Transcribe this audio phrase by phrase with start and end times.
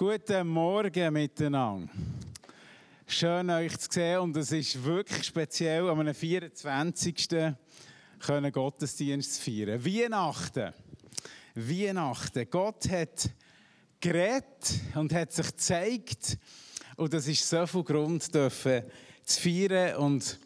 [0.00, 1.92] Guten Morgen miteinander.
[3.06, 7.28] Schön euch zu sehen und es ist wirklich speziell, am 24.
[8.18, 9.84] können Gottesdienst feiern.
[9.84, 10.72] Weihnachten.
[11.54, 12.46] Weihnachten.
[12.48, 13.28] Gott hat
[14.00, 16.38] geredet und hat sich gezeigt
[16.96, 18.84] und das ist so viel Grund dürfen
[19.22, 20.38] zu feiern und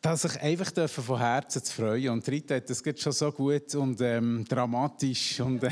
[0.00, 2.08] dass sich einfach von Herzen zu freuen.
[2.08, 5.70] Und Rita hat das geht schon so gut und ähm, dramatisch und äh,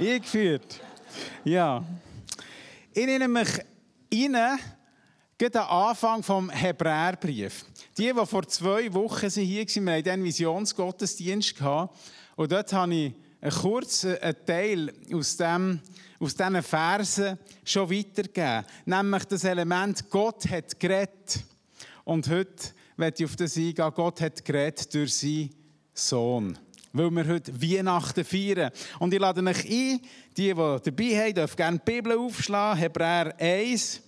[0.00, 0.80] eingeführt.
[1.44, 1.84] Ja.
[2.92, 3.48] Ich nehme mich
[4.12, 4.58] rein,
[5.36, 7.64] geht am Anfang vom Hebräerbrief.
[7.98, 11.60] Die, die vor zwei Wochen hier waren, wir hatten einen Visionsgottesdienst
[12.36, 15.80] und dort habe ich einen kurzen Teil aus, dem,
[16.18, 18.64] aus diesen Versen schon weitergegeben.
[18.86, 21.44] Nämlich das Element, Gott hat geredet.
[22.04, 25.50] Und heute werde ich auf das eingehen, Gott hat geredet durch seinen
[25.92, 26.58] Sohn
[26.94, 28.70] weil wir heute Weihnachten feiern.
[29.00, 30.00] Und ich lade euch ein,
[30.36, 34.00] die, die dabei haben, dürfen gerne die Bibel aufschlagen, Hebräer 1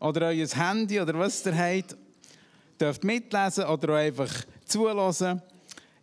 [0.00, 1.96] oder euer Handy oder was ihr habt,
[2.80, 4.32] dürft mitlesen oder auch einfach
[4.64, 5.42] zulassen.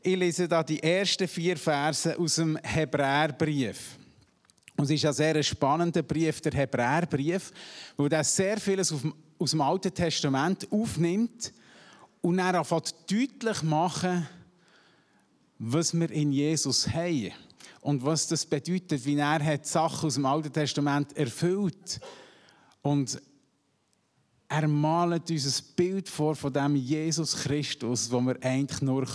[0.04, 3.98] Ich lese da die ersten vier Verse aus dem Hebräerbrief.
[4.76, 7.52] Und es ist ein sehr spannender Brief, der Hebräerbrief,
[7.98, 8.94] wo er sehr vieles
[9.40, 11.52] aus dem Alten Testament aufnimmt
[12.22, 14.28] und dann anfängt deutlich machen,
[15.60, 17.32] was wir in Jesus haben
[17.82, 22.00] und was das bedeutet, wie er hat Sachen aus dem Alten Testament erfüllt.
[22.82, 23.22] Und
[24.50, 29.06] er malt uns ein Bild vor von dem Jesus Christus, wo wir eigentlich nur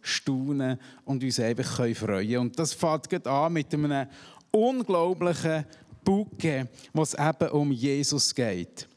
[0.00, 2.38] staunen und uns einfach freuen können.
[2.38, 4.08] Und das fängt an mit einem
[4.50, 5.66] unglaublichen
[6.04, 8.88] Bucke, was eben um Jesus geht.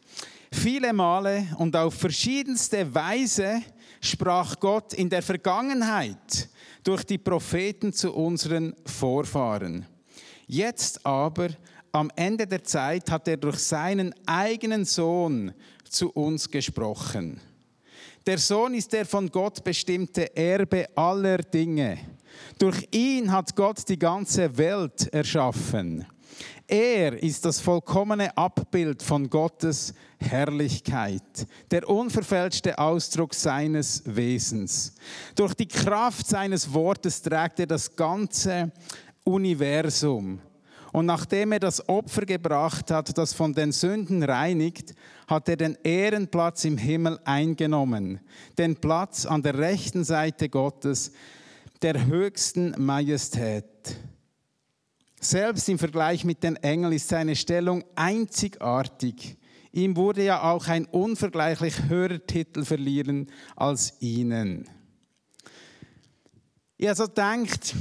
[0.51, 3.61] Viele Male und auf verschiedenste Weise
[3.99, 6.49] sprach Gott in der Vergangenheit
[6.83, 9.85] durch die Propheten zu unseren Vorfahren.
[10.47, 11.49] Jetzt aber,
[11.91, 15.53] am Ende der Zeit, hat er durch seinen eigenen Sohn
[15.89, 17.39] zu uns gesprochen.
[18.25, 21.99] Der Sohn ist der von Gott bestimmte Erbe aller Dinge.
[22.57, 26.05] Durch ihn hat Gott die ganze Welt erschaffen.
[26.75, 34.95] Er ist das vollkommene Abbild von Gottes Herrlichkeit, der unverfälschte Ausdruck seines Wesens.
[35.35, 38.71] Durch die Kraft seines Wortes trägt er das ganze
[39.23, 40.39] Universum.
[40.91, 44.95] Und nachdem er das Opfer gebracht hat, das von den Sünden reinigt,
[45.27, 48.19] hat er den Ehrenplatz im Himmel eingenommen,
[48.57, 51.11] den Platz an der rechten Seite Gottes,
[51.83, 53.72] der höchsten Majestät.
[55.23, 59.37] Selbst im Vergleich mit den Engeln ist seine Stellung einzigartig.
[59.71, 64.67] Ihm wurde ja auch ein unvergleichlich höherer Titel verliehen als ihnen.
[66.75, 67.73] Ich habe so gedacht,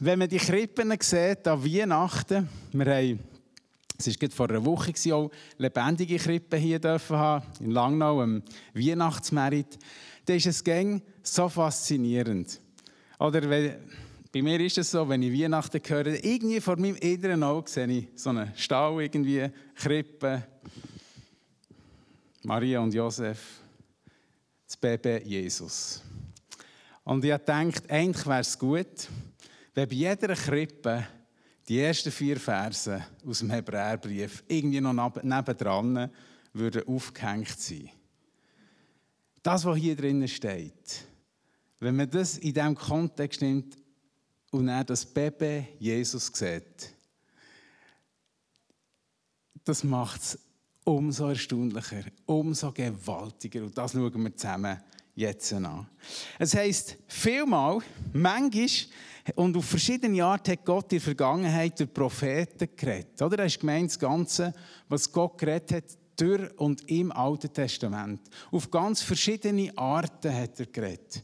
[0.00, 3.20] wenn man die Krippen sieht an Weihnachten, wir haben,
[3.96, 8.42] es war vor einer Woche, auch lebendige Krippen hier dürfen haben, in Langnau, am
[8.74, 9.78] Weihnachtsmerit,
[10.26, 12.60] dann ist es so faszinierend.
[13.18, 13.76] Oder wenn,
[14.32, 17.86] bei mir ist es so, wenn ich Weihnachten höre, irgendwie vor meinem inneren Auge sehe
[17.86, 20.42] ich so einen Stall, irgendwie, Krippe,
[22.42, 23.60] Maria und Josef,
[24.66, 26.02] das Baby Jesus.
[27.04, 29.08] Und ich habe gedacht, eigentlich wäre es gut,
[29.74, 31.06] wenn bei jeder Krippe
[31.68, 36.10] die ersten vier Verse aus dem Hebräerbrief irgendwie noch nebendran
[36.54, 37.90] würden aufgehängt sein.
[39.42, 41.04] Das, was hier drinnen steht,
[41.80, 43.76] wenn man das in diesem Kontext nimmt,
[44.52, 46.94] und er das Baby Jesus sieht,
[49.64, 50.38] das macht es
[50.84, 53.62] umso erstaunlicher, umso gewaltiger.
[53.62, 54.78] Und das schauen wir zusammen
[55.14, 55.86] jetzt an.
[56.38, 57.78] Es heisst, vielmal,
[58.12, 58.68] manchmal
[59.36, 63.22] und auf verschiedene Art hat Gott in der Vergangenheit durch Propheten geredet.
[63.22, 63.38] Oder?
[63.40, 64.52] Er ist gemeint, das Ganze,
[64.88, 65.84] was Gott geredet hat,
[66.16, 68.20] durch und im Alten Testament.
[68.50, 71.22] Auf ganz verschiedene Arten hat er geredet.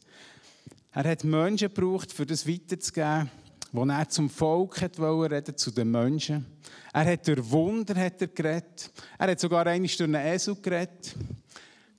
[0.93, 3.31] Er hat Menschen gebraucht, für das weiterzugeben,
[3.73, 6.47] wo er zum Volk hat reden, zu den Menschen.
[6.93, 8.91] Er hat durch Wunder hat er geredet.
[9.19, 11.15] Er hat sogar einmal durch einen Esel geredet.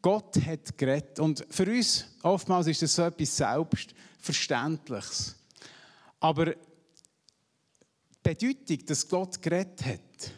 [0.02, 1.20] Gott hat geredet.
[1.20, 5.36] Und für uns oftmals ist das so etwas Selbstverständliches.
[6.20, 6.56] Aber die
[8.24, 10.32] Bedeutung, dass Gott geredet hat,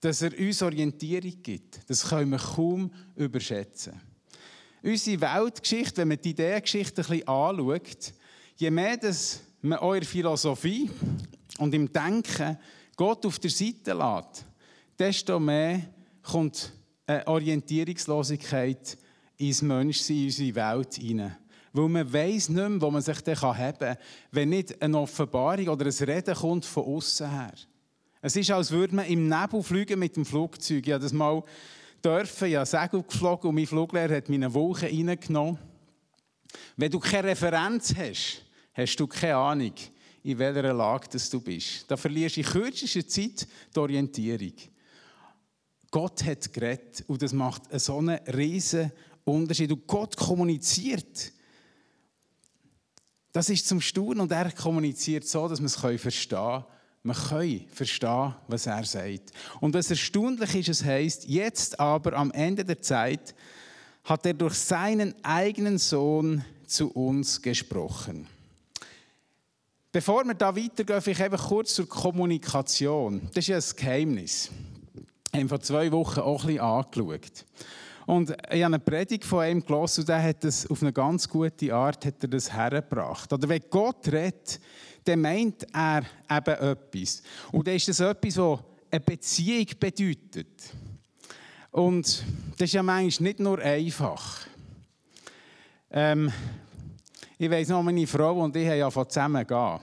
[0.00, 4.00] dass er uns Orientierung gibt, das können wir kaum überschätzen
[4.86, 8.12] unsere Weltgeschichte, wenn man die Ideengeschichte ein bisschen anschaut,
[8.56, 10.88] je mehr dass man eure Philosophie
[11.58, 12.56] und im Denken
[12.94, 14.46] Gott auf der Seite lässt,
[14.98, 15.82] desto mehr
[16.22, 16.72] kommt
[17.06, 18.96] eine Orientierungslosigkeit
[19.38, 21.36] ins Menschsein, in unsere Welt hinein.
[21.72, 23.96] Weil man weiß nicht mehr, wo man sich dann haben kann,
[24.30, 27.52] wenn nicht eine Offenbarung oder ein Reden kommt von außen her.
[28.22, 30.86] Es ist, als würde man im Nebel fliegen mit dem Flugzeug.
[30.86, 31.42] Ich das mal
[32.06, 35.58] dürfen, ja Segel geflogen und mein Fluglehrer hat meine Wolke reingenommen.
[36.76, 38.42] Wenn du keine Referenz hast,
[38.72, 39.72] hast du keine Ahnung,
[40.22, 41.90] in welcher Lage du bist.
[41.90, 44.52] Da verlierst du in kürzester Zeit die Orientierung.
[45.90, 48.92] Gott hat geredet und das macht so einen riesen
[49.24, 49.72] Unterschied.
[49.72, 51.32] Und Gott kommuniziert.
[53.32, 56.64] Das ist zum Staunen und er kommuniziert so, dass wir es verstehen können.
[57.06, 59.30] Wir können verstehen, was er sagt.
[59.60, 63.32] Und was erstaunlich ist, es heißt, jetzt aber am Ende der Zeit
[64.02, 68.26] hat er durch seinen eigenen Sohn zu uns gesprochen.
[69.92, 73.22] Bevor wir da weitergehen, ich einfach kurz zur Kommunikation.
[73.32, 74.50] Das ist ja ein Geheimnis.
[75.30, 77.44] Wir haben vor zwei Wochen auch ein bisschen angeschaut.
[78.06, 81.28] Und ich habe eine Predigt von ihm gelesen und der hat das auf eine ganz
[81.28, 83.32] gute Art hat er das hergebracht.
[83.32, 84.60] Oder wenn Gott redet,
[85.04, 87.22] dann meint er eben etwas.
[87.50, 88.58] Und dann ist das etwas, das
[88.92, 90.72] eine Beziehung bedeutet.
[91.72, 92.24] Und
[92.56, 94.46] das ist ja manchmal nicht nur einfach.
[95.90, 96.32] Ähm,
[97.38, 99.80] ich weiss noch, meine Frau und ich haben ja von zusammen gehen.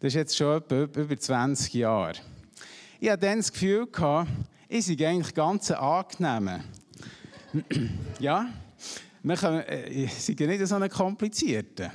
[0.00, 2.14] Das ist jetzt schon über 20 Jahre.
[2.98, 3.86] Ich hatte dann das Gefühl,
[4.68, 6.62] ich sei eigentlich ganz angenehm.
[8.18, 8.46] ja,
[9.22, 11.92] wir können, äh, ich sei nicht so ein komplizierter.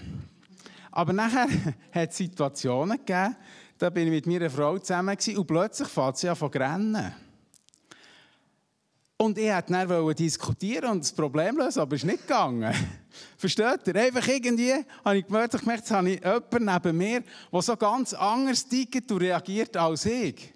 [0.91, 1.47] Aber nachher
[1.91, 3.35] hat es Situationen gegeben,
[3.77, 7.13] da bin ich mit meiner Frau zusammen und plötzlich fährt sie an von rennen.
[9.17, 12.73] Und ich wollte dann diskutieren und das Problem lösen, aber es ist nicht gegangen.
[13.37, 13.95] Versteht ihr?
[13.95, 14.73] Einfach irgendwie
[15.05, 19.77] habe ich gemerkt, habe ich jemanden neben mir, der so ganz anders tickt und reagiert
[19.77, 20.52] als ich.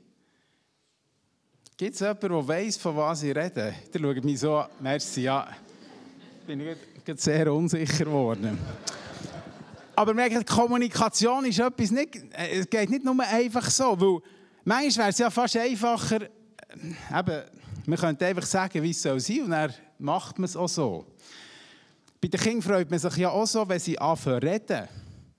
[1.80, 3.76] Gibt es jemanden, der weiss, von was ich rede?
[3.94, 4.68] Der schaut mich so an.
[4.80, 5.48] Merci, ja.
[6.48, 8.58] Bin ich sehr unsicher geworden.
[9.96, 14.22] Aber merkt, Kommunikation ist etwas nicht, äh, es geht nicht nur einfach so, weil
[14.66, 17.44] manchmal wäre es ja fast einfacher, äh, eben,
[17.86, 21.06] man könnte einfach sagen, wie es soll sein und dann macht man es auch so.
[22.20, 24.88] Bei den Kindern freut man sich ja auch so, wenn sie anfangen zu reden.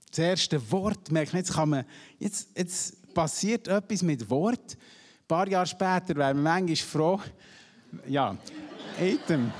[0.09, 1.83] Das erste Wort, merkt man, jetzt, kann man,
[2.17, 4.77] jetzt, jetzt passiert etwas mit Wort.
[5.31, 7.21] Ein paar Jahre später wäre man manchmal froh,
[8.07, 8.35] ja,
[8.99, 9.51] Item.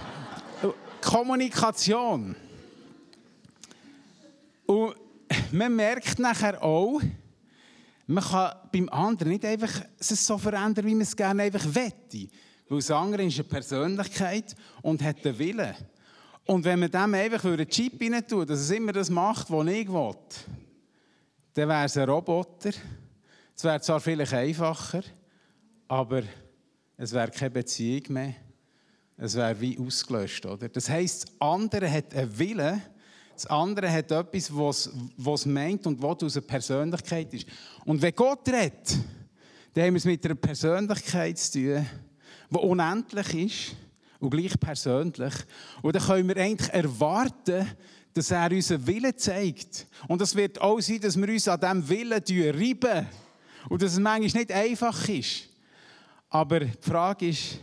[0.99, 2.35] Kommunikation.
[4.65, 4.95] Und
[5.51, 6.99] man merkt nachher auch,
[8.07, 9.69] man kann beim anderen nicht einfach
[9.99, 12.27] so verändern, wie man es gerne einfach wette.
[12.67, 15.75] Weil das andere ist eine Persönlichkeit und hat den Willen.
[16.47, 19.67] Und wenn man dem einfach einen Chip rein tut, dass es immer das macht, was
[19.67, 20.15] ich will,
[21.53, 22.71] dann wäre es ein Roboter.
[23.55, 25.03] Es wäre zwar vielleicht einfacher,
[25.89, 26.21] aber
[26.95, 28.35] es wäre keine Beziehung mehr.
[29.17, 30.45] Es wäre wie ausgelöscht.
[30.45, 30.69] Oder?
[30.69, 32.81] Das heisst, das andere hat einen Willen,
[33.33, 34.89] das andere hat etwas, was
[35.41, 37.47] es meint und was aus einer Persönlichkeit ist.
[37.85, 38.97] Und wenn Gott redet,
[39.73, 41.85] dann haben wir es mit einer Persönlichkeit zu tun,
[42.51, 43.75] die unendlich ist
[44.19, 45.33] und gleich persönlich.
[45.81, 47.67] Und dann können wir eigentlich erwarten,
[48.13, 49.87] dass er unseren Willen zeigt.
[50.07, 53.07] Und es wird auch sein, dass wir uns an diesem Willen reiben.
[53.69, 55.48] Und dass es manchmal nicht einfach ist.
[56.29, 57.59] Aber die Frage ist,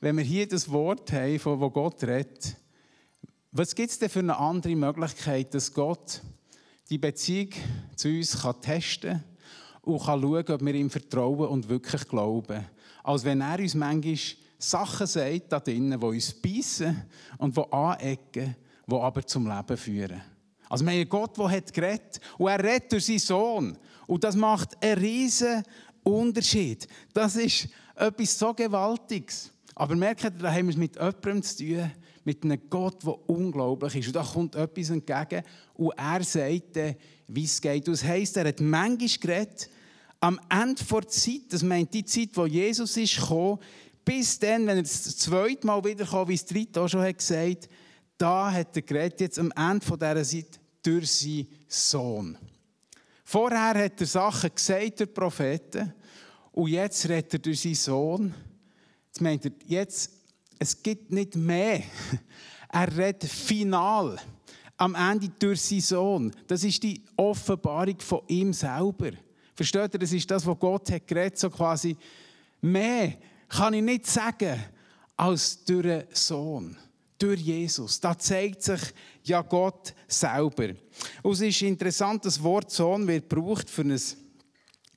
[0.00, 2.54] wenn wir hier das Wort haben, von wo Gott redet,
[3.50, 6.20] was gibt es denn für eine andere Möglichkeit, dass Gott
[6.90, 7.50] die Beziehung
[7.96, 9.24] zu uns kann testen kann
[9.82, 12.66] und kann schauen, ob wir ihm vertrauen und wirklich glauben?
[13.02, 14.18] Als wenn er uns manchmal
[14.58, 17.04] Sachen sagt, da drinnen, die uns beißen
[17.38, 18.56] und die anecken,
[18.86, 20.20] die aber zum Leben führen.
[20.68, 23.78] Also wir haben einen Gott, der hat geredet und er redet durch seinen Sohn.
[24.06, 25.62] Und das macht einen riesen
[26.02, 26.86] Unterschied.
[27.14, 29.50] Das ist etwas so Gewaltiges.
[29.74, 31.90] Aber merkt ihr, da haben wir es mit jemandem zu tun,
[32.24, 34.06] mit einem Gott, der unglaublich ist.
[34.08, 35.42] Und da kommt etwas entgegen
[35.74, 36.76] und er sagt,
[37.28, 37.88] wie es geht.
[37.88, 39.70] das heisst, er hat manchmal geredet,
[40.20, 43.58] am Ende der Zeit, das meint die Zeit, wo Jesus ist gekommen,
[44.04, 47.68] bis dann, wenn er das zweite Mal wiederkommt, wie es dritte auch schon hat gesagt,
[48.16, 52.38] da hat er geredet, jetzt am Ende dieser Zeit, durch seinen Sohn.
[53.24, 55.94] Vorher hat er Sachen gesagt, der Propheten,
[56.54, 58.34] und jetzt redet er durch seinen Sohn.
[59.06, 60.10] Jetzt meint er, jetzt
[60.58, 61.82] es gibt nicht mehr.
[62.72, 64.18] Er redet final
[64.76, 66.32] am Ende durch seinen Sohn.
[66.48, 69.12] Das ist die Offenbarung von ihm selber.
[69.54, 71.96] Versteht ihr, das ist das, was Gott hat geredet, so quasi,
[72.60, 73.14] mehr
[73.48, 74.60] kann ich nicht sagen,
[75.16, 76.76] als durch den Sohn,
[77.16, 78.00] durch Jesus.
[78.00, 78.80] Da zeigt sich
[79.22, 80.70] ja Gott selber.
[81.22, 84.00] Und es ist interessant, das Wort Sohn wird gebraucht für ein,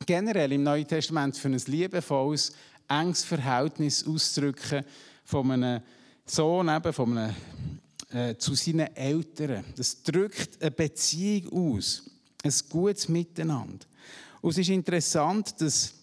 [0.06, 2.54] generell im Neuen Testament, für ein liebevolles,
[2.88, 4.84] enges Verhältnis auszudrücken
[5.24, 5.82] von einem
[6.26, 7.36] Sohn, eben von einem,
[8.12, 9.66] äh, zu seinen Eltern.
[9.76, 12.04] Das drückt eine Beziehung aus,
[12.44, 13.86] ein gutes Miteinander.
[14.42, 15.94] Und es ist interessant, dass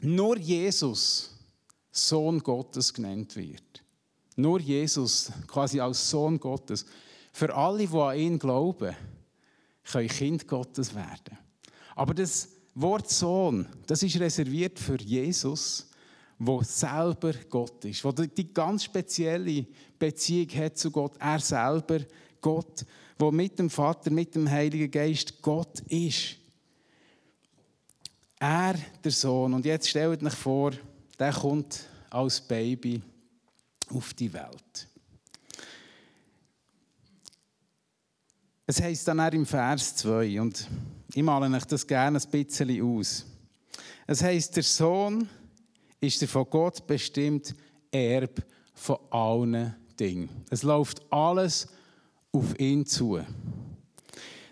[0.00, 1.30] nur Jesus
[1.90, 3.82] Sohn Gottes genannt wird.
[4.36, 6.84] Nur Jesus, quasi als Sohn Gottes.
[7.32, 8.94] Für alle, die an ihn glauben,
[9.84, 11.38] können Kind Gottes werden.
[11.94, 15.88] Aber das Wort Sohn, das ist reserviert für Jesus,
[16.38, 19.66] wo selber Gott ist, wo die ganz spezielle
[19.98, 21.16] Beziehung hat zu Gott.
[21.18, 22.00] Er selber
[22.40, 22.84] Gott,
[23.18, 26.36] wo mit dem Vater, mit dem Heiligen Geist Gott ist.
[28.40, 29.54] Er, der Sohn.
[29.54, 30.72] Und jetzt stellt euch vor,
[31.18, 33.00] der kommt als Baby
[33.90, 34.88] auf die Welt.
[38.66, 40.68] Es heißt dann auch im Vers 2, und
[41.14, 43.24] ich male euch das gerne ein bisschen aus.
[44.06, 45.28] Es heißt, der Sohn
[46.00, 47.54] ist der von Gott bestimmt
[47.90, 48.42] Erb
[48.74, 50.28] von allen Dingen.
[50.50, 51.68] Es läuft alles
[52.32, 53.20] auf ihn zu.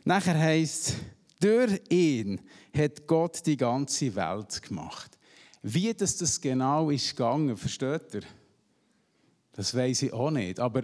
[0.05, 0.95] Nachher heißt
[1.41, 2.41] durch ihn
[2.77, 5.19] hat Gott die ganze Welt gemacht.
[5.63, 8.23] Wie das, das genau ist gegangen, versteht ihr?
[9.53, 10.61] Das weiß ich auch nicht.
[10.61, 10.83] Aber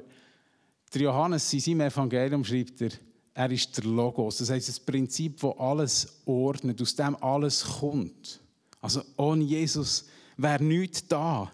[0.92, 2.90] der Johannes in seinem Evangelium schreibt er,
[3.38, 4.38] er ist der Logos.
[4.38, 8.40] Das heißt, das Prinzip, das alles ordnet, aus dem alles kommt.
[8.80, 11.50] Also ohne Jesus wäre nichts da.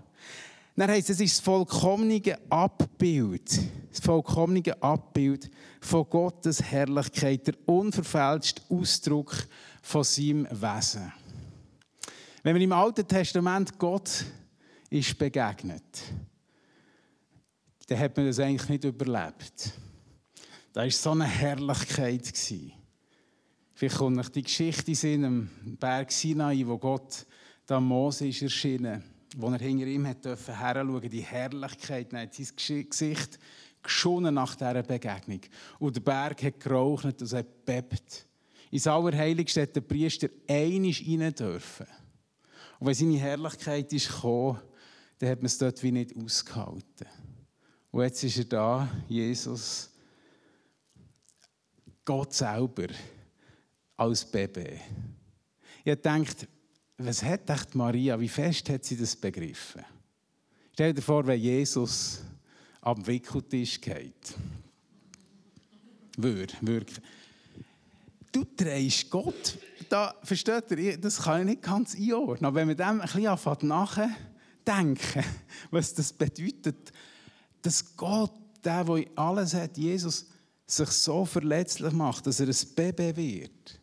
[0.77, 3.61] Dann heisst es, es ist das vollkommene Abbild,
[3.91, 5.51] das vollkommene Abbild
[5.83, 9.47] von Gottes Herrlichkeit, der unverfälschte Ausdruck
[9.83, 11.13] von seinem Wesen.
[12.43, 14.25] Wenn man im Alten Testament Gott
[14.89, 16.03] ist begegnet,
[17.89, 19.75] dann hat man das eigentlich nicht überlebt.
[20.75, 22.33] Da war so eine Herrlichkeit.
[23.75, 27.27] Vielleicht kommt euch die Geschichte in am Berg Sinai, wo Gott
[27.65, 29.05] da Mose ist erschienen,
[29.37, 30.53] wo er hinter ihm hat dürfen
[31.09, 33.39] die Herrlichkeit, er hat sein Gesicht
[33.85, 35.43] geschonnen nach dieser Begegnung.
[35.79, 38.27] Und der Berg hat geraucht und es hat bebt.
[38.73, 41.87] Ins Allerheiligste hat der Priester einisch rein dürfen.
[42.81, 44.59] Und wenn seine Herrlichkeit ist gekommen,
[45.21, 47.07] dann hat man es dort wie nicht ausgehalten.
[47.93, 49.94] Und jetzt ist er da, Jesus,
[52.05, 52.89] Gott selber,
[53.97, 54.81] als Baby.
[55.85, 56.47] Ich denkt,
[56.99, 59.85] was hat echt Maria, wie fest hat sie das begriffen?
[60.73, 62.21] Stell dir vor, wenn Jesus
[62.81, 64.35] am Wickeltisch geht.
[66.17, 67.01] Würde, wirklich.
[68.31, 69.59] Du drehst Gott,
[69.89, 72.47] da, versteht ihr, das kann ich nicht ganz einordnen.
[72.47, 75.25] Aber wenn man dem ein bisschen nachdenken,
[75.71, 76.93] was das bedeutet,
[77.63, 78.33] dass Gott,
[78.65, 80.27] der, der alles hat, Jesus,
[80.67, 83.81] sich so verletzlich macht, dass er ein Baby wird.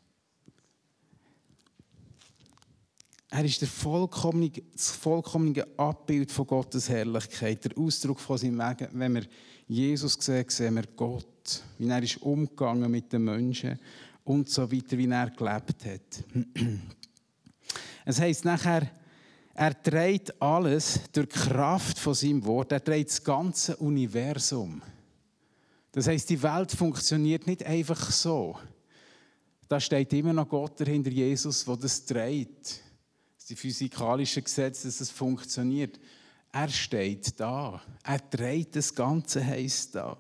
[3.30, 8.90] Er ist der vollkommene, das vollkommene Abbild von Gottes Herrlichkeit, der Ausdruck von seinem Wegen.
[8.92, 9.26] Wenn wir
[9.68, 13.80] Jesus sehen, sehen wir Gott, wie er ist umgegangen mit den Menschen
[14.26, 16.26] und so weiter, wie er gelebt hat.
[18.06, 18.90] Es heißt nachher,
[19.54, 22.72] er dreht alles durch Kraft von seinem Wort.
[22.72, 24.82] Er dreht das ganze Universum.
[25.92, 28.58] Das heißt, die Welt funktioniert nicht einfach so.
[29.68, 32.82] Da steht immer noch Gott dahinter, Jesus, der das dreht.
[33.50, 36.00] Die physikalischen Gesetze, dass es funktioniert.
[36.54, 37.82] Er steht da.
[38.04, 40.18] Er dreht das Ganze, heisst da.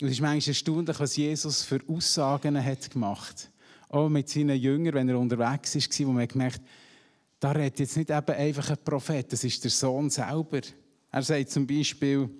[0.00, 3.50] Und es ist manchmal erstaunlich, was Jesus für Aussagen hat gemacht
[3.88, 6.66] Auch mit seinen Jüngern, wenn er unterwegs war, wo man gemerkt hat,
[7.40, 10.60] da redet jetzt nicht eben einfach ein Prophet, das ist der Sohn selber.
[11.10, 12.30] Er sagt zum Beispiel,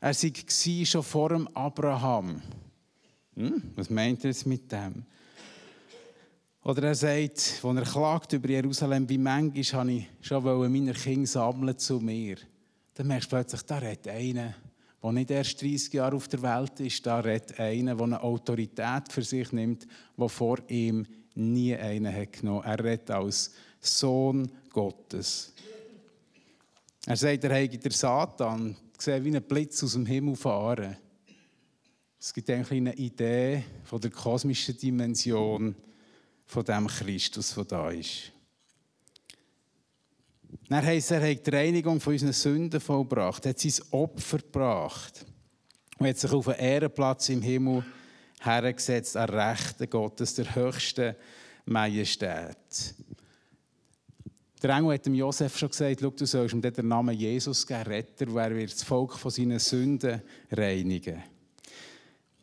[0.00, 0.32] er sei
[0.84, 2.42] schon vor dem Abraham.
[3.34, 5.04] Hm, was meint er jetzt mit dem?
[6.62, 11.26] Oder er sagt, als er klagt über Jerusalem, wie manchmal habe ich schon meine Kinder
[11.26, 12.36] sammeln zu mir.
[12.94, 14.54] Dann merkst du plötzlich, da redet einer,
[15.02, 19.10] der nicht erst 30 Jahre auf der Welt ist, da redet einer, der eine Autorität
[19.10, 22.64] für sich nimmt, die vor ihm nie einen hat genommen.
[22.64, 25.54] Er redet als Sohn Gottes.
[27.06, 30.96] Er sagt, er habe der Satan gesehen, wie ein Blitz aus dem Himmel fahren.
[32.18, 35.74] Es gibt eigentlich eine Idee von der kosmischen Dimension
[36.44, 38.32] von dem Christus, der da ist.
[40.68, 45.24] Dann heisst er, hat die Reinigung von unseren Sünden vollbracht, hat sein Opfer gebracht
[45.98, 47.84] und hat sich auf einen Ehrenplatz im Himmel
[48.40, 51.16] hergesetzt, an Rechten Gottes, der höchsten
[51.64, 52.94] Majestät.
[54.62, 58.30] Der Engel hat dem Josef schon gesagt, du sollst ihm den Namen Jesus geben, Retter,
[58.30, 61.22] wo er wird das Volk von seinen Sünden reinigen.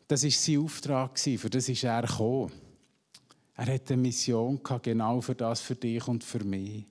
[0.08, 2.50] Das war sein Auftrag, für das ist er gekommen.
[3.54, 6.86] Er hatte eine Mission genau für das, für dich und für mich.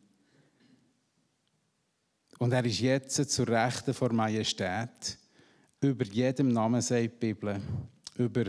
[2.37, 5.17] Und er ist jetzt zur Rechten vor Majestät.
[5.81, 7.59] Über jedem Namen sagt die Bibel.
[8.17, 8.45] Über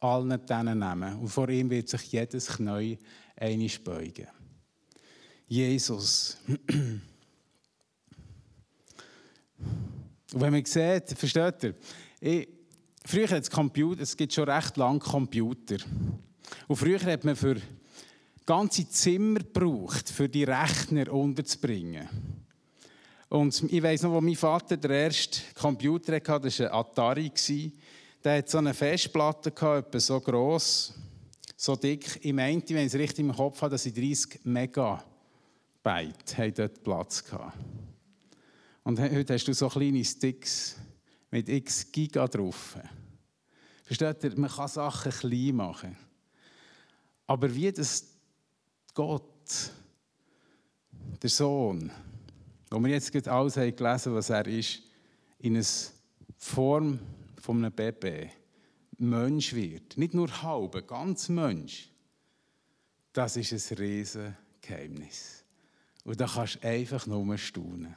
[0.00, 1.20] allen diesen Namen.
[1.20, 2.98] Und vor ihm wird sich jedes Knie
[3.36, 4.28] einig beugen.
[5.48, 6.36] Jesus.
[10.32, 11.74] Und wenn man sieht, versteht ihr,
[12.20, 12.48] ich,
[13.04, 15.76] früher hat es Computer, es gibt schon recht lange Computer.
[16.68, 17.56] Und früher hat man für
[18.46, 22.08] ganze Zimmer gebraucht, für die Rechner unterzubringen.
[23.28, 27.32] Und ich weiß noch, wo mein Vater den ersten Computer hatte, das war ein Atari.
[28.22, 30.94] Der hatte so eine Festplatte, etwa so gross,
[31.56, 32.20] so dick.
[32.22, 34.44] Ich meinte, wenn ich es richtig im Kopf habe, dass ich 30
[35.84, 37.52] Megabyte dort Platz hatte.
[38.84, 40.76] Und heute hast du so kleine Sticks
[41.30, 42.78] mit x Giga drauf.
[43.84, 44.38] Versteht ihr?
[44.38, 45.96] Man kann Sachen klein machen.
[47.26, 48.06] Aber wie das
[48.94, 49.22] Gott,
[51.22, 51.90] der Sohn,
[52.70, 54.82] wo wir jetzt gerade alles haben gelesen was er ist,
[55.38, 55.66] in einer
[56.36, 56.98] Form
[57.40, 58.30] von einem Baby
[58.98, 59.96] Mensch wird.
[59.96, 61.88] Nicht nur halb, ganz Mensch.
[63.12, 65.41] Das ist ein riesen Geheimnis.
[66.04, 67.94] Und da kannst du einfach nur staunen.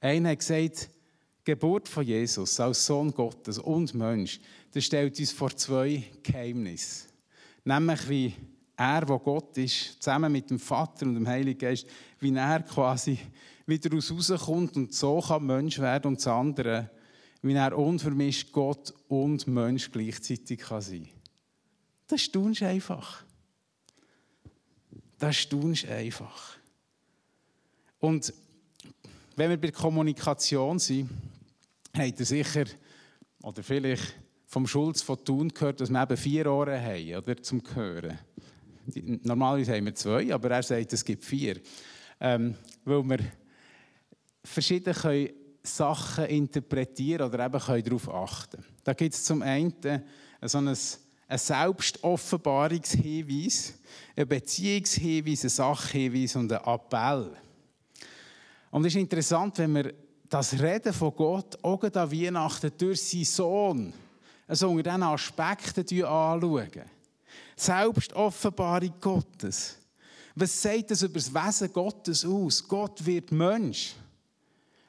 [0.00, 0.90] Einer hat gesagt,
[1.40, 4.40] die Geburt von Jesus als Sohn Gottes und Mensch,
[4.72, 7.06] das stellt uns vor zwei Geheimnisse.
[7.64, 8.34] Nämlich wie
[8.76, 11.86] er, wo Gott ist, zusammen mit dem Vater und dem Heiligen Geist,
[12.20, 13.18] wie er quasi
[13.66, 16.90] wieder rauskommt und so kann Mensch werden und das andere,
[17.42, 21.08] wie er unvermischt Gott und Mensch gleichzeitig kann sein.
[22.06, 23.24] Das staunst einfach.
[25.18, 26.56] Das staunst einfach.
[27.98, 28.32] Und
[29.36, 31.10] wenn wir bei Kommunikation sind,
[31.96, 32.64] habt ihr sicher,
[33.42, 34.14] oder vielleicht
[34.46, 38.18] vom Schulz von Thun gehört, dass wir eben vier Ohren haben, oder, zum Hören.
[39.22, 41.60] Normalerweise haben wir zwei, aber er sagt, es gibt vier.
[42.20, 43.18] Ähm, weil wir
[44.44, 45.30] verschiedene
[45.62, 49.74] Sachen interpretieren oder eben können darauf achten Da gibt es zum einen
[50.42, 53.74] so ein, ein Selbstoffenbarungshinweis,
[54.16, 57.36] ein Beziehungshinweis, ein Sachhinweis und ein Appell.
[58.76, 59.94] Und es ist interessant, wenn wir
[60.28, 63.92] das Reden von Gott auch an Weihnachten durch seinen Sohn
[64.46, 66.82] also unter diesen Aspekten anschauen.
[67.56, 69.78] Selbstoffenbarung Gottes.
[70.34, 72.68] Was sagt das über das Wesen Gottes aus?
[72.68, 73.94] Gott wird Mensch.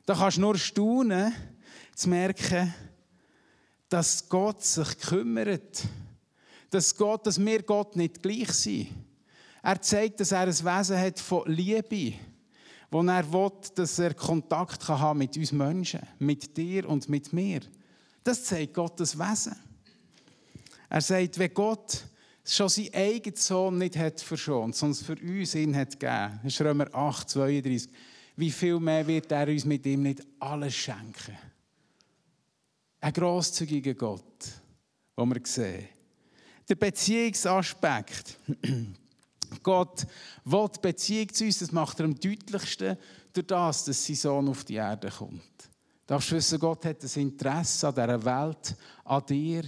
[0.05, 1.33] Da kannst du nur staunen,
[1.95, 2.73] zu merken,
[3.87, 5.81] dass Gott sich kümmert.
[6.71, 8.89] Dass, Gott, dass wir Gott nicht gleich sind.
[9.63, 12.19] Er zeigt, dass er ein Wesen hat von Liebe,
[12.89, 17.33] wo er will, dass er Kontakt haben kann mit uns Menschen, mit dir und mit
[17.33, 17.61] mir.
[18.23, 19.55] Das zeigt Gottes Wesen.
[20.89, 22.05] Er sagt, wenn Gott
[22.45, 26.61] schon seinen eigenen Sohn nicht hat verschont, sondern für uns ihn hat gegeben, das ist
[26.61, 27.89] Römer 8, 32,
[28.37, 31.37] wie viel mehr wird er uns mit ihm nicht alles schenken?
[33.01, 34.47] Ein grosszügiger Gott,
[35.15, 35.89] wo wir sehen.
[36.69, 38.37] Der Beziehungsaspekt.
[39.63, 40.05] Gott
[40.45, 42.97] will Beziehung zu uns, das macht er am deutlichsten
[43.33, 45.41] durch das, dass sein Sohn auf die Erde kommt.
[46.07, 49.63] Du darfst wissen, Gott hat ein Interesse an dieser Welt, an dir.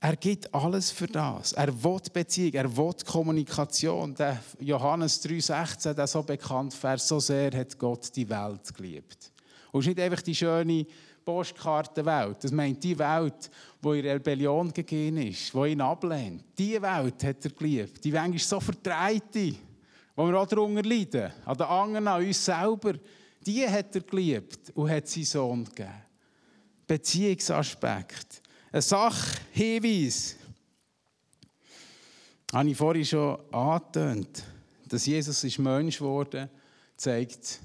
[0.00, 1.52] Er gibt alles für das.
[1.52, 4.14] Er will Beziehung, er will Kommunikation.
[4.16, 9.30] Der Johannes 3,16, der so bekannt Vers, so sehr hat Gott die Welt geliebt.
[9.70, 10.86] Und es ist nicht einfach die schöne
[11.24, 12.44] Postkartenwelt.
[12.44, 16.44] Das meint die Welt, wo in Rebellion gegeben ist, die ihn ablehnt.
[16.58, 18.04] Die Welt hat er geliebt.
[18.04, 19.54] Die manchmal so verdrehte,
[20.14, 22.94] wo wir auch darunter leiden, an den anderen, an uns selber.
[23.44, 26.02] Die hat er geliebt und hat seinen Sohn gegeben.
[26.86, 28.42] Beziehungsaspekt.
[28.70, 30.36] Ein Sachhinweis.
[32.52, 34.44] Habe ich vorhin schon angetönt,
[34.86, 36.50] dass Jesus ist Mensch geworden
[36.96, 37.60] zeigt,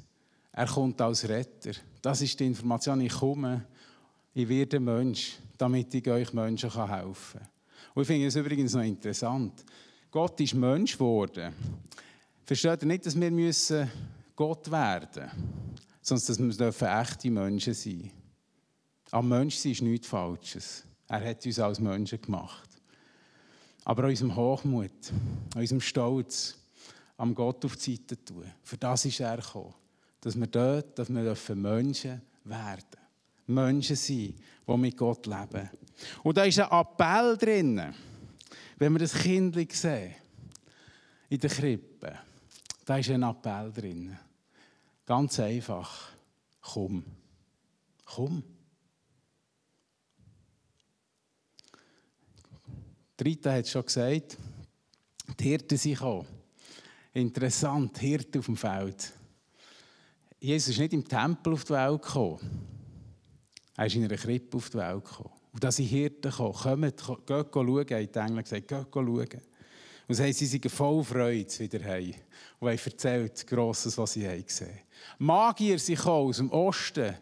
[0.57, 1.73] er kommt als Retter.
[2.01, 2.99] Das ist die Information.
[3.01, 3.67] Ich komme,
[4.33, 7.49] ich werde Mensch, damit ich euch Menschen helfen kann.
[7.93, 9.63] Und ich finde es übrigens noch interessant.
[10.09, 11.53] Gott ist Mensch geworden.
[12.43, 13.87] Versteht ihr nicht, dass wir müssen
[14.35, 15.29] Gott werden
[16.09, 18.11] müssen, sondern dass wir echte Menschen sein dürfen.
[19.11, 20.83] Am Menschsein ist nichts Falsches.
[21.07, 22.69] Er hat uns als Menschen gemacht.
[23.85, 25.13] Aber unserem Hochmut,
[25.55, 26.57] unserem Stolz,
[27.15, 28.51] am Gott auf die Seite tun.
[28.63, 29.75] Für das ist er gekommen.
[30.21, 33.07] Dass wir dort dass wir Menschen werden
[33.47, 34.35] Menschen sein,
[34.67, 35.69] die mit Gott leben.
[36.23, 37.93] Und da ist ein Appell drin,
[38.77, 40.15] wenn wir das Kind sehen,
[41.29, 42.19] in der Krippe.
[42.85, 44.17] Da ist ein Appell drin.
[45.05, 46.09] Ganz einfach.
[46.61, 47.03] Komm.
[48.05, 48.43] Komm.
[53.19, 54.37] Rita hat schon gesagt,
[55.39, 56.27] die Hirten sind gekommen.
[57.13, 59.11] Interessant, Hirten auf dem Feld.
[60.39, 62.39] Jesus ist nicht im Tempel auf die Welt gekommen.
[63.75, 65.33] Er ist in einer Krippe auf die Welt gekommen.
[65.51, 66.93] Und da sind Hirten gekommen.
[66.95, 69.41] Kommt, geht schauen, hat die Engel gesagt, geht schauen.
[70.07, 72.13] Und sie, sie sind voll Freude wieder heim
[72.59, 74.79] und haben erzählt, Grosses, was sie haben gesehen
[75.17, 77.13] Magier sind aus dem Osten.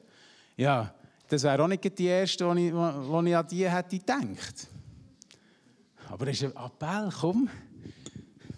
[0.55, 0.93] Ja,
[1.27, 4.67] das wäre auch nicht die erste, die ich, die ich an die hätte gedacht.
[6.09, 7.49] Aber es ist ein Appell, komm.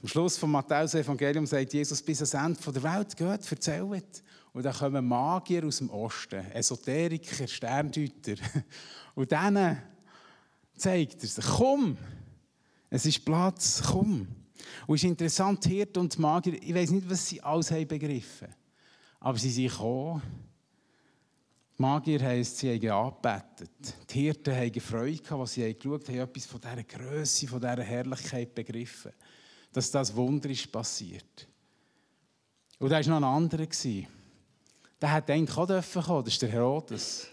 [0.01, 4.23] Am Schluss vom Matthäus-Evangelium sagt Jesus, bis ans Ende der Welt geht, erzählt.
[4.57, 8.37] Und dann kommen Magier aus dem Osten, Esoteriker, Sterndeuter.
[9.13, 9.77] Und denen
[10.75, 11.95] zeigt er sich, komm,
[12.89, 14.27] es ist Platz, komm.
[14.87, 18.47] Und es ist interessant, Hirt und Magier, ich weiß nicht, was sie alles haben begriffen
[19.19, 20.23] aber sie sind gekommen.
[21.77, 23.69] Magier heisst, sie haben angebetet.
[24.09, 27.61] Die Hirten haben Freude gehabt, was sie haben geschaut haben, etwas von dieser Größe, von
[27.61, 29.11] dieser Herrlichkeit begriffen.
[29.71, 31.47] Dass das Wunder ist passiert.
[32.79, 33.67] Und da war noch ein anderer.
[35.01, 37.27] Der hätte eigentlich auch dürfen kommen, das ist der Herodes.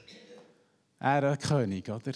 [0.99, 2.13] Er der König, oder?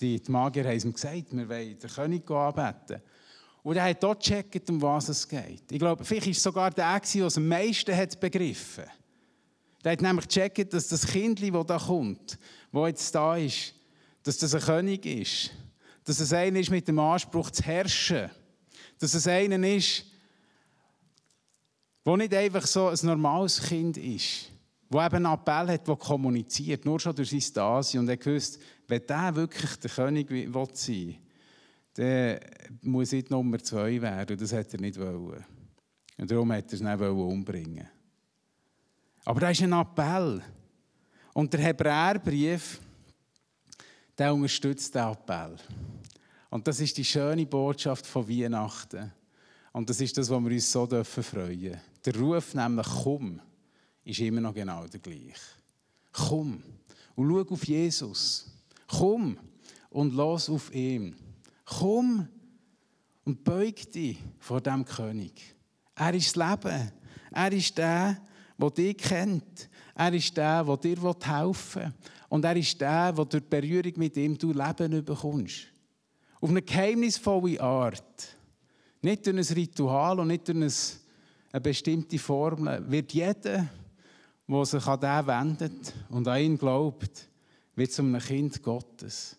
[0.00, 3.02] Die, Magier haben ihm gesagt, wir wollen den König anbeten.
[3.62, 5.70] Und er hat dort gecheckt, um was es geht.
[5.70, 8.92] Ich glaube, vielleicht war es sogar der, der es am meisten hat begriffen hat.
[9.84, 12.38] Der hat nämlich gecheckt, dass das Kind, das da kommt,
[12.72, 13.74] das jetzt da ist,
[14.22, 15.50] dass das ein König ist.
[16.04, 18.30] Dass es einer ist mit dem Anspruch zu herrschen.
[18.98, 20.04] Dass es einer ist,
[22.10, 24.50] der nicht einfach so ein normales Kind ist.
[24.92, 28.00] Der eben einen Appell hat, der kommuniziert, nur schon durch sein Dasein.
[28.00, 31.16] Und er wusste, wenn der wirklich der König sein will,
[31.94, 32.40] dann
[32.82, 34.36] muss ich Nummer zwei werden.
[34.36, 35.44] Das hat er nicht wollen.
[36.18, 37.88] Und darum hat er es nicht umbringen
[39.24, 40.42] Aber das ist ein Appell.
[41.32, 42.80] Und der Hebräerbrief,
[44.18, 45.56] der unterstützt den Appell.
[46.50, 49.12] Und das ist die schöne Botschaft von Weihnachten.
[49.72, 51.80] Und das ist das, was wir uns so dürfen freuen.
[52.04, 53.40] Der Ruf nämlich «Komm»
[54.04, 55.34] ist immer noch genau der gleiche.
[56.12, 56.62] Komm
[57.14, 58.46] und schau auf Jesus.
[58.86, 59.38] Komm
[59.90, 61.14] und los auf ihn.
[61.64, 62.26] Komm
[63.24, 65.54] und beug dich vor dem König.
[65.94, 66.92] Er ist das Leben.
[67.30, 68.16] Er ist der,
[68.58, 69.68] der dich kennt.
[69.94, 71.92] Er ist der, der dir helfen will.
[72.30, 75.66] Und er ist der, der durch die Berührung mit ihm du Leben bekommst.
[76.40, 78.36] Auf eine geheimnisvolle Art.
[79.02, 80.56] Nicht durch ein Ritual und nicht durch
[81.52, 82.90] eine bestimmte Formel.
[82.90, 83.68] Wird jeder,
[84.48, 87.28] der sich an den wendet und an ihn glaubt,
[87.74, 89.36] wird zu einem Kind Gottes.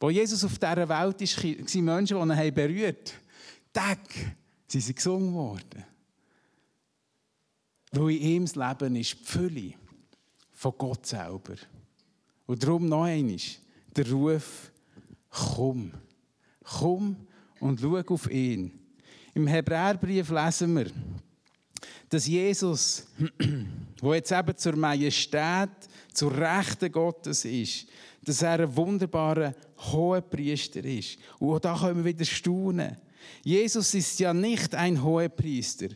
[0.00, 3.28] Wo Jesus auf dieser Welt ist, waren Menschen, die ihn berührt haben.
[3.72, 3.98] Tag,
[4.66, 5.84] sie sind gesungen worden.
[7.92, 9.74] Weil in ihm das Leben ist die Fülle
[10.52, 11.56] von Gott selber.
[12.46, 13.36] Und darum noch einmal
[13.96, 14.70] der Ruf,
[15.30, 15.92] komm.
[16.62, 17.16] Komm
[17.60, 18.78] und schau auf ihn.
[19.34, 20.90] Im Hebräerbrief lesen wir,
[22.08, 23.06] dass Jesus,
[24.00, 25.70] wo jetzt eben zur Majestät,
[26.12, 27.86] zur Rechten Gottes ist,
[28.22, 29.54] dass er ein wunderbarer
[29.92, 31.18] hoher Priester ist.
[31.38, 32.96] Und da können wir wieder staunen.
[33.44, 35.88] Jesus ist ja nicht ein hoher Priester,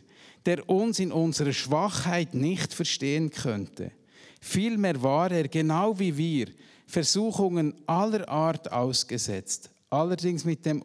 [0.45, 3.91] der uns in unserer Schwachheit nicht verstehen könnte.
[4.39, 6.47] Vielmehr war er, genau wie wir,
[6.85, 10.83] Versuchungen aller Art ausgesetzt, allerdings mit dem,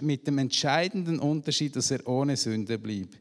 [0.00, 3.16] mit dem entscheidenden Unterschied, dass er ohne Sünde blieb.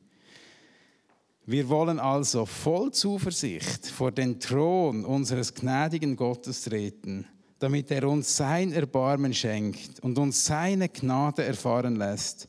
[1.49, 7.25] Wir wollen also voll Zuversicht vor den Thron unseres gnädigen Gottes treten
[7.59, 12.47] damit er uns sein Erbarmen schenkt und uns seine Gnade erfahren lässt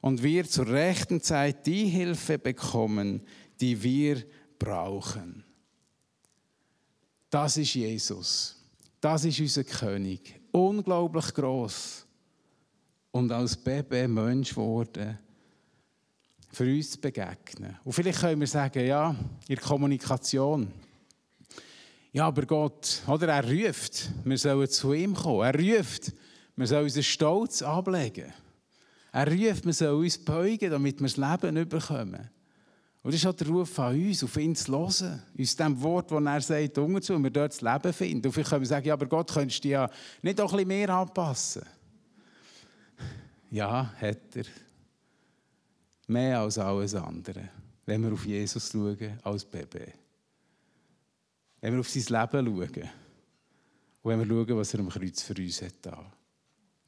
[0.00, 3.22] und wir zur rechten Zeit die Hilfe bekommen,
[3.60, 4.24] die wir
[4.58, 5.44] brauchen.
[7.30, 8.56] Das ist Jesus.
[9.00, 10.40] Das ist unser König.
[10.50, 12.04] Unglaublich groß
[13.12, 15.18] und als Baby Mensch geworden,
[16.50, 17.76] für uns begegnen.
[17.84, 20.72] Und vielleicht können wir sagen, ja, in der Kommunikation,
[22.12, 25.42] ja, aber Gott, oder er ruft, wir sollen zu ihm kommen.
[25.42, 26.12] Er ruft,
[26.56, 28.32] wir sollen unseren Stolz ablegen.
[29.12, 32.30] Er ruft, wir sollen uns beugen, damit wir das Leben bekommen.
[33.02, 35.22] Und das ist auch der Ruf an uns, auf ihn zu hören.
[35.36, 38.26] Uns dem Wort, das er sagt, umzu, wir dort das Leben finden.
[38.26, 39.88] Und vielleicht können wir sagen, ja, aber Gott, könntest du ja
[40.22, 41.62] nicht auch ein bisschen mehr anpassen?
[43.50, 44.44] Ja, hat er.
[46.08, 47.48] Mehr als alles andere.
[47.86, 49.92] Wenn wir auf Jesus schauen, als Baby.
[51.60, 52.90] Wenn wir auf sein Leben schauen
[54.02, 56.12] und wenn wir schauen, was er am Kreuz für uns hat da.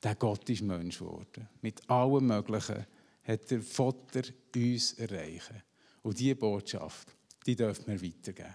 [0.02, 1.48] Der Gott ist Mensch geworden.
[1.60, 2.86] Mit allem Möglichen
[3.24, 4.22] hat der Vater
[4.56, 5.62] uns erreichen.
[6.02, 7.08] Und diese Botschaft,
[7.46, 8.54] die dürfen wir weitergeben.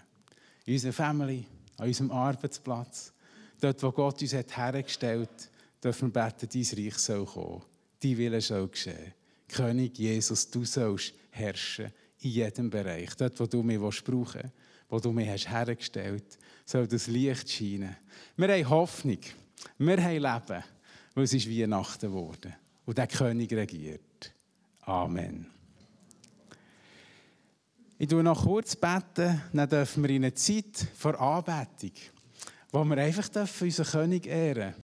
[0.64, 1.44] In unserer Family,
[1.76, 3.12] an unserem Arbeitsplatz,
[3.60, 5.50] dort, wo Gott uns hat hergestellt hat,
[5.84, 7.62] dürfen wir beten, dein Reich soll kommen.
[8.02, 9.14] Dein Wille soll geschehen.
[9.48, 13.14] König Jesus, du sollst herrschen in jedem Bereich.
[13.16, 14.52] Dort, wo du mich brauchen willst
[14.88, 17.96] wo du mir hast hergestellt soll das Licht scheinen.
[18.36, 19.18] Wir haben Hoffnung,
[19.78, 20.64] wir haben Leben,
[21.14, 22.54] weil es ist Weihnachten geworden
[22.84, 24.32] und der König regiert.
[24.82, 25.46] Amen.
[27.98, 31.92] Ich tue noch kurz beten, dann dürfen wir in eine Zeit vor Anbetung,
[32.70, 33.28] wo wir einfach
[33.60, 34.84] unseren König ehren dürfen.